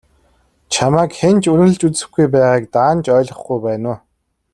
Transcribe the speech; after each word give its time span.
Чамайг 0.73 1.11
хэн 1.19 1.35
ч 1.41 1.43
үнэлж 1.53 1.81
үзэхгүй 1.87 2.25
байгааг 2.33 2.63
даанч 2.75 3.05
ойлгохгүй 3.17 3.57
байна 3.65 3.87
уу? 3.93 3.99